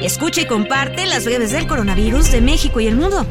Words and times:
Escucha 0.00 0.42
y 0.42 0.46
comparte 0.46 1.06
las 1.06 1.24
redes 1.24 1.52
del 1.52 1.66
coronavirus 1.66 2.30
de 2.30 2.40
México 2.40 2.80
y 2.80 2.86
el 2.86 2.96
mundo. 2.96 3.26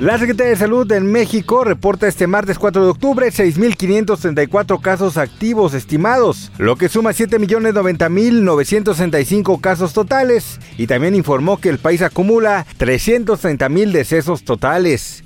La 0.00 0.18
Secretaría 0.18 0.50
de 0.50 0.56
Salud 0.56 0.90
en 0.90 1.06
México 1.06 1.62
reporta 1.62 2.08
este 2.08 2.26
martes 2.26 2.58
4 2.58 2.82
de 2.82 2.90
octubre 2.90 3.28
6.534 3.28 4.80
casos 4.80 5.16
activos 5.16 5.72
estimados, 5.72 6.50
lo 6.58 6.74
que 6.74 6.88
suma 6.88 7.12
7.090.965 7.12 9.60
casos 9.60 9.92
totales, 9.92 10.58
y 10.76 10.88
también 10.88 11.14
informó 11.14 11.60
que 11.60 11.68
el 11.68 11.78
país 11.78 12.02
acumula 12.02 12.66
330.000 12.78 13.92
decesos 13.92 14.42
totales. 14.42 15.22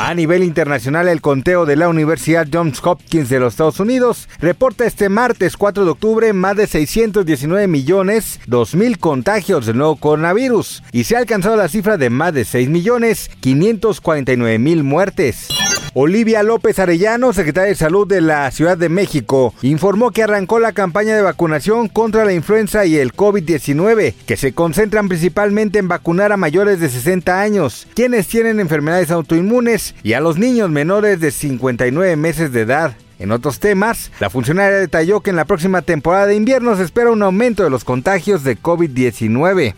A 0.00 0.14
nivel 0.14 0.44
internacional, 0.44 1.08
el 1.08 1.20
conteo 1.20 1.66
de 1.66 1.74
la 1.74 1.88
Universidad 1.88 2.46
Johns 2.52 2.80
Hopkins 2.84 3.28
de 3.28 3.40
los 3.40 3.54
Estados 3.54 3.80
Unidos 3.80 4.28
reporta 4.38 4.86
este 4.86 5.08
martes 5.08 5.56
4 5.56 5.84
de 5.84 5.90
octubre 5.90 6.32
más 6.32 6.56
de 6.56 6.68
619 6.68 7.66
millones 7.66 8.38
2 8.46 8.76
mil 8.76 8.98
contagios 9.00 9.66
del 9.66 9.78
nuevo 9.78 9.96
coronavirus 9.96 10.84
y 10.92 11.02
se 11.02 11.16
ha 11.16 11.18
alcanzado 11.18 11.56
la 11.56 11.66
cifra 11.66 11.96
de 11.96 12.10
más 12.10 12.32
de 12.32 12.44
6 12.44 12.68
millones 12.68 13.28
549 13.40 14.60
mil 14.60 14.84
muertes. 14.84 15.48
Olivia 15.94 16.42
López 16.42 16.78
Arellano, 16.78 17.32
secretaria 17.32 17.70
de 17.70 17.74
Salud 17.74 18.06
de 18.06 18.20
la 18.20 18.50
Ciudad 18.50 18.76
de 18.76 18.88
México, 18.88 19.54
informó 19.62 20.10
que 20.10 20.22
arrancó 20.22 20.58
la 20.58 20.72
campaña 20.72 21.16
de 21.16 21.22
vacunación 21.22 21.88
contra 21.88 22.24
la 22.24 22.32
influenza 22.32 22.84
y 22.84 22.96
el 22.96 23.12
COVID-19, 23.12 24.14
que 24.26 24.36
se 24.36 24.52
concentran 24.52 25.08
principalmente 25.08 25.78
en 25.78 25.88
vacunar 25.88 26.32
a 26.32 26.36
mayores 26.36 26.80
de 26.80 26.88
60 26.88 27.40
años, 27.40 27.86
quienes 27.94 28.28
tienen 28.28 28.60
enfermedades 28.60 29.10
autoinmunes, 29.10 29.94
y 30.02 30.12
a 30.12 30.20
los 30.20 30.38
niños 30.38 30.70
menores 30.70 31.20
de 31.20 31.30
59 31.30 32.16
meses 32.16 32.52
de 32.52 32.62
edad. 32.62 32.96
En 33.18 33.32
otros 33.32 33.58
temas, 33.58 34.12
la 34.20 34.30
funcionaria 34.30 34.78
detalló 34.78 35.20
que 35.20 35.30
en 35.30 35.36
la 35.36 35.44
próxima 35.44 35.82
temporada 35.82 36.26
de 36.26 36.36
invierno 36.36 36.76
se 36.76 36.84
espera 36.84 37.10
un 37.10 37.22
aumento 37.22 37.64
de 37.64 37.70
los 37.70 37.82
contagios 37.82 38.44
de 38.44 38.56
COVID-19. 38.56 39.74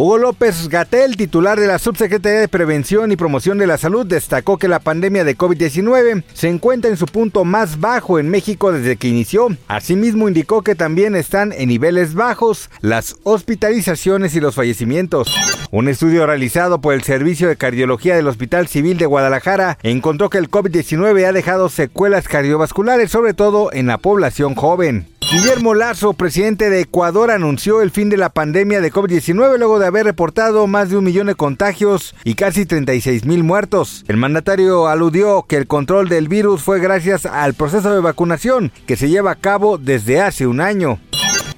Hugo 0.00 0.16
López 0.16 0.68
Gatel, 0.68 1.16
titular 1.16 1.58
de 1.58 1.66
la 1.66 1.80
Subsecretaría 1.80 2.38
de 2.38 2.46
Prevención 2.46 3.10
y 3.10 3.16
Promoción 3.16 3.58
de 3.58 3.66
la 3.66 3.78
Salud, 3.78 4.06
destacó 4.06 4.56
que 4.56 4.68
la 4.68 4.78
pandemia 4.78 5.24
de 5.24 5.36
COVID-19 5.36 6.22
se 6.34 6.48
encuentra 6.48 6.88
en 6.88 6.96
su 6.96 7.06
punto 7.06 7.44
más 7.44 7.80
bajo 7.80 8.20
en 8.20 8.30
México 8.30 8.70
desde 8.70 8.94
que 8.94 9.08
inició. 9.08 9.48
Asimismo, 9.66 10.28
indicó 10.28 10.62
que 10.62 10.76
también 10.76 11.16
están 11.16 11.50
en 11.50 11.68
niveles 11.68 12.14
bajos 12.14 12.70
las 12.80 13.16
hospitalizaciones 13.24 14.36
y 14.36 14.40
los 14.40 14.54
fallecimientos. 14.54 15.34
Un 15.72 15.88
estudio 15.88 16.24
realizado 16.26 16.80
por 16.80 16.94
el 16.94 17.02
Servicio 17.02 17.48
de 17.48 17.56
Cardiología 17.56 18.14
del 18.14 18.28
Hospital 18.28 18.68
Civil 18.68 18.98
de 18.98 19.06
Guadalajara 19.06 19.78
encontró 19.82 20.30
que 20.30 20.38
el 20.38 20.48
COVID-19 20.48 21.26
ha 21.26 21.32
dejado 21.32 21.68
secuelas 21.68 22.28
cardiovasculares, 22.28 23.10
sobre 23.10 23.34
todo 23.34 23.72
en 23.72 23.88
la 23.88 23.98
población 23.98 24.54
joven. 24.54 25.08
Guillermo 25.30 25.74
Lazo, 25.74 26.14
presidente 26.14 26.70
de 26.70 26.80
Ecuador, 26.80 27.30
anunció 27.30 27.82
el 27.82 27.90
fin 27.90 28.08
de 28.08 28.16
la 28.16 28.30
pandemia 28.30 28.80
de 28.80 28.90
COVID-19 28.90 29.58
luego 29.58 29.78
de 29.78 29.86
haber 29.86 30.06
reportado 30.06 30.66
más 30.66 30.88
de 30.88 30.96
un 30.96 31.04
millón 31.04 31.26
de 31.26 31.34
contagios 31.34 32.14
y 32.24 32.32
casi 32.32 32.64
36 32.64 33.26
mil 33.26 33.44
muertos. 33.44 34.06
El 34.08 34.16
mandatario 34.16 34.86
aludió 34.88 35.42
que 35.42 35.56
el 35.56 35.66
control 35.66 36.08
del 36.08 36.28
virus 36.28 36.62
fue 36.62 36.80
gracias 36.80 37.26
al 37.26 37.52
proceso 37.52 37.92
de 37.92 38.00
vacunación 38.00 38.72
que 38.86 38.96
se 38.96 39.10
lleva 39.10 39.32
a 39.32 39.38
cabo 39.38 39.76
desde 39.76 40.22
hace 40.22 40.46
un 40.46 40.62
año. 40.62 40.98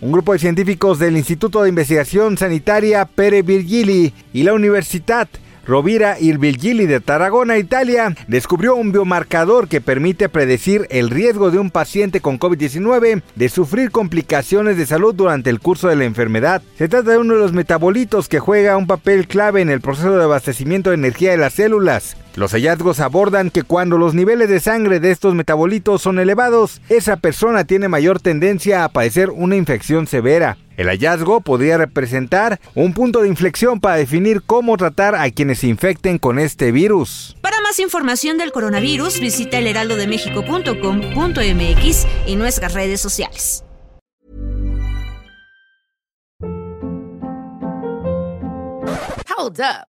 Un 0.00 0.10
grupo 0.10 0.32
de 0.32 0.40
científicos 0.40 0.98
del 0.98 1.16
Instituto 1.16 1.62
de 1.62 1.68
Investigación 1.68 2.38
Sanitaria 2.38 3.04
Pere 3.04 3.42
Virgili 3.42 4.12
y 4.32 4.42
la 4.42 4.52
Universidad 4.52 5.28
Rovira 5.70 6.16
Virgili 6.18 6.86
de 6.86 6.98
Tarragona, 6.98 7.56
Italia, 7.56 8.16
descubrió 8.26 8.74
un 8.74 8.90
biomarcador 8.90 9.68
que 9.68 9.80
permite 9.80 10.28
predecir 10.28 10.88
el 10.90 11.10
riesgo 11.10 11.52
de 11.52 11.60
un 11.60 11.70
paciente 11.70 12.20
con 12.20 12.40
COVID-19 12.40 13.22
de 13.36 13.48
sufrir 13.48 13.92
complicaciones 13.92 14.76
de 14.76 14.84
salud 14.84 15.14
durante 15.14 15.48
el 15.48 15.60
curso 15.60 15.86
de 15.86 15.94
la 15.94 16.06
enfermedad. 16.06 16.60
Se 16.76 16.88
trata 16.88 17.12
de 17.12 17.18
uno 17.18 17.34
de 17.34 17.40
los 17.40 17.52
metabolitos 17.52 18.28
que 18.28 18.40
juega 18.40 18.76
un 18.76 18.88
papel 18.88 19.28
clave 19.28 19.60
en 19.60 19.70
el 19.70 19.80
proceso 19.80 20.16
de 20.16 20.24
abastecimiento 20.24 20.90
de 20.90 20.96
energía 20.96 21.30
de 21.30 21.36
las 21.36 21.52
células. 21.52 22.16
Los 22.34 22.50
hallazgos 22.50 22.98
abordan 22.98 23.50
que 23.50 23.62
cuando 23.62 23.96
los 23.96 24.12
niveles 24.12 24.48
de 24.48 24.58
sangre 24.58 24.98
de 24.98 25.12
estos 25.12 25.36
metabolitos 25.36 26.02
son 26.02 26.18
elevados, 26.18 26.80
esa 26.88 27.16
persona 27.16 27.62
tiene 27.62 27.86
mayor 27.86 28.18
tendencia 28.18 28.82
a 28.82 28.88
padecer 28.88 29.30
una 29.30 29.54
infección 29.54 30.08
severa. 30.08 30.56
El 30.80 30.88
hallazgo 30.88 31.42
podría 31.42 31.76
representar 31.76 32.58
un 32.74 32.94
punto 32.94 33.20
de 33.20 33.28
inflexión 33.28 33.80
para 33.80 33.96
definir 33.96 34.40
cómo 34.40 34.78
tratar 34.78 35.14
a 35.14 35.30
quienes 35.30 35.58
se 35.58 35.66
infecten 35.66 36.16
con 36.16 36.38
este 36.38 36.72
virus. 36.72 37.36
Para 37.42 37.60
más 37.60 37.78
información 37.80 38.38
del 38.38 38.50
coronavirus, 38.50 39.20
visita 39.20 39.58
elheraldodemexico.com.mx 39.58 42.06
y 42.26 42.36
nuestras 42.36 42.72
redes 42.72 43.02
sociales. 43.02 43.62
Hold 49.36 49.60
up. 49.60 49.89